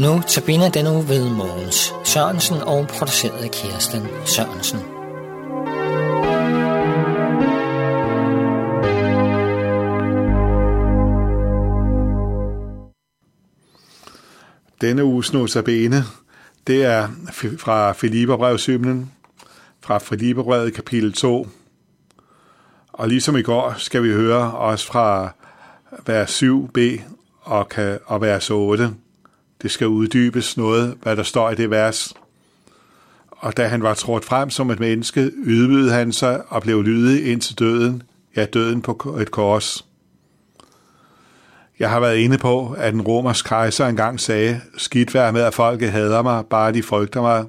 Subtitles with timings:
[0.00, 4.78] Notabene den uge ved Mogens Sørensen og produceret af Kirsten Sørensen.
[14.80, 16.04] Denne uges notabene,
[16.66, 17.08] det er
[17.58, 19.12] fra Filipperbrevshymnen,
[19.80, 21.48] fra Filipperbrevet kapitel 2.
[22.92, 25.34] Og ligesom i går skal vi høre også fra
[26.06, 27.00] vers 7b
[27.40, 28.94] og, kan, og vers 8.
[29.62, 32.14] Det skal uddybes noget, hvad der står i det vers.
[33.30, 37.32] Og da han var trådt frem som et menneske, ydmygede han sig og blev lydig
[37.32, 38.02] indtil døden,
[38.36, 39.86] ja døden på et kors.
[41.78, 45.54] Jeg har været inde på, at den romersk kejser engang sagde, skidt vær med, at
[45.54, 47.44] folket hader mig, bare de frygter mig.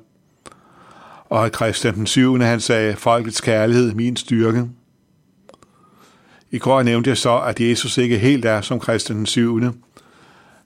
[1.29, 2.39] Og at Christian den 7.
[2.39, 4.69] han sagde, folkets kærlighed, min styrke.
[6.51, 9.61] I går nævnte jeg så, at Jesus ikke helt er som Christian den 7.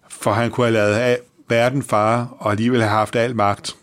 [0.10, 3.76] For han kunne have lavet af verden far og alligevel have haft al magt.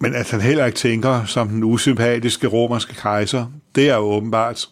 [0.00, 4.68] Men at han heller ikke tænker som den usympatiske romerske kejser, det er jo åbenbart.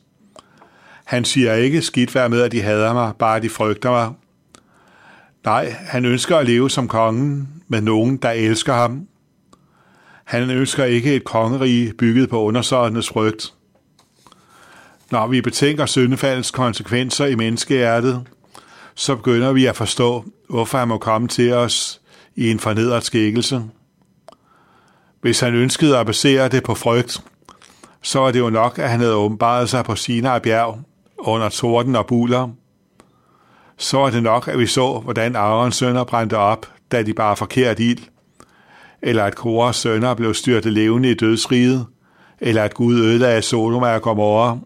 [1.04, 4.12] Han siger ikke skidt vær med, at de hader mig, bare de frygter mig.
[5.44, 9.06] Nej, han ønsker at leve som kongen med nogen, der elsker ham.
[10.24, 13.54] Han ønsker ikke et kongerige bygget på undersårnes frygt.
[15.10, 18.26] Når vi betænker syndefaldets konsekvenser i menneskehjertet,
[18.94, 22.00] så begynder vi at forstå, hvorfor han må komme til os
[22.36, 23.62] i en fornedret skikkelse.
[25.20, 27.22] Hvis han ønskede at basere det på frygt,
[28.02, 30.78] så var det jo nok, at han havde åbenbaret sig på Sinai bjerg
[31.18, 32.48] under torden og buler.
[33.76, 37.36] Så var det nok, at vi så, hvordan Aarons sønner brændte op, da de bare
[37.36, 37.98] forkert ild,
[39.02, 41.86] eller at Koras sønner blev styrtet levende i dødsriget,
[42.40, 44.58] eller at Gud ødelagde Sodoma og Gomorra.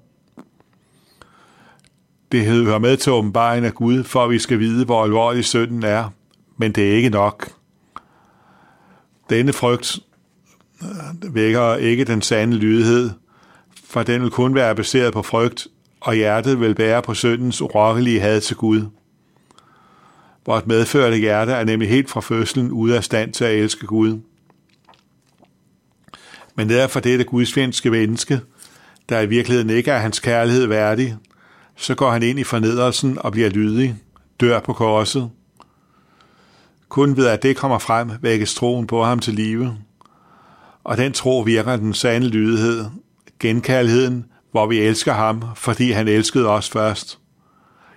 [2.33, 5.83] Det hører med til åbenbaringen af Gud, for at vi skal vide, hvor alvorlig synden
[5.83, 6.09] er,
[6.57, 7.53] men det er ikke nok.
[9.31, 9.99] Denne frygt
[10.83, 13.11] øh, vækker ikke den sande lydighed,
[13.85, 15.67] for den vil kun være baseret på frygt,
[16.01, 18.87] og hjertet vil bære på syndens urokkelige had til Gud.
[20.47, 24.21] Vort medførte hjerte er nemlig helt fra fødslen ude af stand til at elske Gud.
[26.55, 28.41] Men derfor dette gudsfjendske menneske,
[29.09, 31.17] der i virkeligheden ikke er hans kærlighed værdig,
[31.83, 33.97] så går han ind i fornedrelsen og bliver lydig,
[34.41, 35.31] dør på korset.
[36.89, 39.77] Kun ved at det kommer frem, vækkes troen på ham til live.
[40.85, 42.85] Og den tro virker den sande lydighed,
[43.41, 47.19] genkærligheden, hvor vi elsker ham, fordi han elskede os først.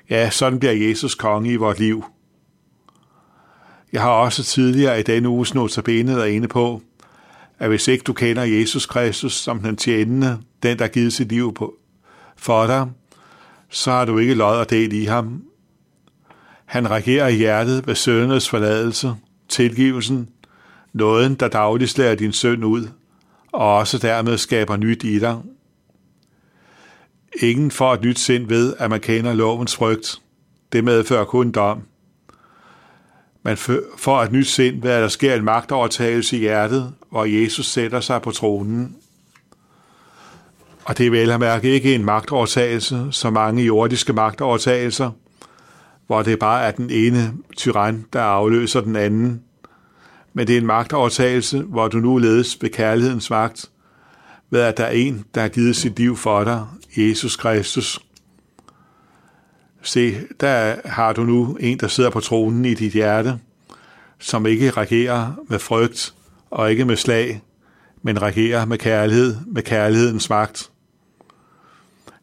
[0.10, 2.06] Ja, sådan bliver Jesus konge i vort liv.
[3.94, 6.82] Jeg har også tidligere i denne uges notabene været inde på,
[7.60, 11.54] at hvis ikke du kender Jesus Kristus som den tjenende, den der givet sit liv
[11.54, 11.74] på,
[12.38, 12.88] for dig,
[13.70, 15.44] så har du ikke lod og del i ham.
[16.66, 19.16] Han regerer hjertet ved søndernes forladelse,
[19.50, 20.30] tilgivelsen,
[20.94, 22.88] nåden, der dagligt slår din søn ud,
[23.52, 25.42] og også dermed skaber nyt i dig.
[27.42, 30.22] Ingen får et nyt sind ved, at man kender lovens frygt.
[30.72, 31.82] Det medfører kun dom.
[33.44, 33.58] Man
[33.98, 38.00] får et nyt sind ved, at der sker en magtovertagelse i hjertet, hvor Jesus sætter
[38.00, 38.96] sig på tronen.
[40.86, 45.12] Og det er vel at mærke ikke en magtovertagelse, som mange jordiske magtovertagelser,
[46.08, 49.42] hvor det bare er den ene tyran, der afløser den anden.
[50.34, 53.70] Men det er en magtovertagelse, hvor du nu ledes ved kærlighedens magt,
[54.50, 56.66] ved at der er en, der har givet sit liv for dig,
[56.98, 58.00] Jesus Kristus.
[59.82, 63.40] Se, der har du nu en, der sidder på tronen i dit hjerte,
[64.20, 66.14] som ikke regerer med frygt
[66.52, 67.42] og ikke med slag,
[68.02, 70.72] men regerer med kærlighed, med kærlighedens magt.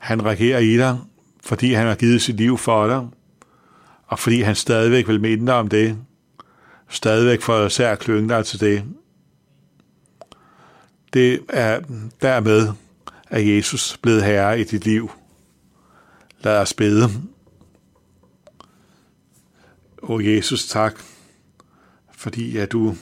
[0.03, 0.99] Han regerer i dig,
[1.43, 3.09] fordi han har givet sit liv for dig,
[4.07, 5.99] og fordi han stadigvæk vil minde dig om det,
[6.89, 8.85] stadigvæk for sær klynge dig til det.
[11.13, 11.81] Det er
[12.23, 12.73] dermed,
[13.29, 15.11] at Jesus blevet herre i dit liv.
[16.41, 17.09] Lad os bede.
[20.03, 21.01] O Jesus, tak,
[22.13, 22.97] fordi at du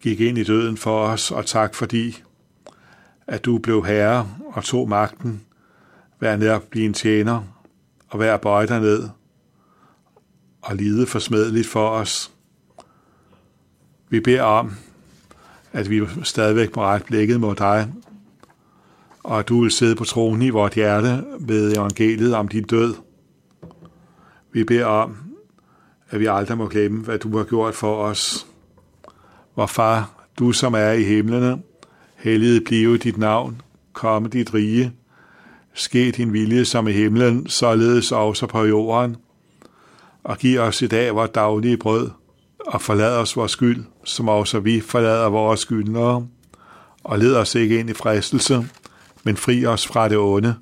[0.00, 2.22] gik ind i døden for os, og tak fordi,
[3.26, 5.44] at du blev herre og tog magten
[6.20, 7.42] Vær nær at blive en tjener,
[8.08, 9.08] og vær at bøje dig ned
[10.62, 12.32] og lide forsmedeligt for os.
[14.08, 14.72] Vi beder om,
[15.72, 17.92] at vi stadigvæk må ret blikket mod dig,
[19.22, 22.94] og at du vil sidde på tronen i vort hjerte ved evangeliet om din død.
[24.52, 25.16] Vi beder om,
[26.10, 28.46] at vi aldrig må glemme, hvad du har gjort for os.
[29.56, 31.62] Vor far, du som er i himlene,
[32.16, 33.62] helliget blive dit navn,
[33.92, 34.92] komme dit rige,
[35.74, 39.16] Ske din vilje som i himlen, således også på jorden.
[40.24, 42.10] Og giv os i dag vores daglige brød,
[42.66, 46.26] og forlad os vores skyld, som også vi forlader vores skyldnere,
[47.04, 48.68] og led os ikke ind i fristelse,
[49.24, 50.54] men fri os fra det onde,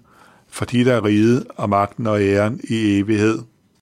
[0.49, 3.39] fordi der er riget og magten og æren i evighed.